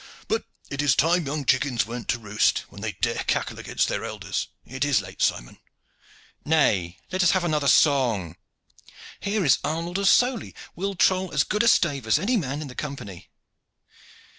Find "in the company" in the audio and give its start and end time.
12.63-13.29